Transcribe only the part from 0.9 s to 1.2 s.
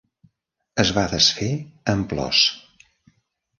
va